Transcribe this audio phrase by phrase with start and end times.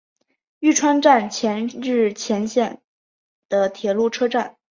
[0.57, 2.81] 玉川站千日前线
[3.47, 4.57] 的铁路车站。